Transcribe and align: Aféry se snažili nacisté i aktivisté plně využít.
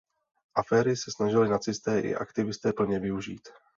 Aféry 0.55 0.95
se 0.95 1.11
snažili 1.11 1.49
nacisté 1.49 1.99
i 2.01 2.15
aktivisté 2.15 2.73
plně 2.73 2.99
využít. 2.99 3.49